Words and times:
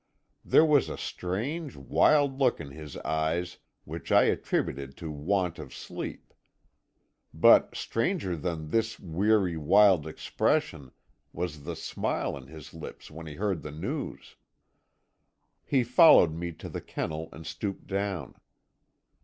There 0.43 0.65
was 0.65 0.89
a 0.89 0.97
strange, 0.97 1.75
wild 1.75 2.39
look 2.39 2.59
in 2.59 2.71
his 2.71 2.97
eyes 2.97 3.59
which 3.83 4.11
I 4.11 4.23
attributed 4.23 4.97
to 4.97 5.11
want 5.11 5.59
of 5.59 5.75
sleep. 5.75 6.33
But 7.35 7.75
stranger 7.75 8.35
than 8.35 8.69
this 8.69 8.99
weary, 8.99 9.57
wild 9.57 10.07
expression 10.07 10.89
was 11.31 11.65
the 11.65 11.75
smile 11.75 12.35
on 12.35 12.47
his 12.47 12.73
lips 12.73 13.11
when 13.11 13.27
he 13.27 13.35
heard 13.35 13.61
the 13.61 13.69
news. 13.71 14.37
"He 15.63 15.83
followed 15.83 16.33
me 16.33 16.51
to 16.53 16.67
the 16.67 16.81
kennel, 16.81 17.29
and 17.31 17.45
stooped 17.45 17.85
down. 17.85 18.33